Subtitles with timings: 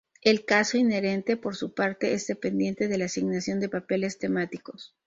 [0.23, 4.95] El caso inherente, por su parte, es dependiente de la asignación de papeles temáticos.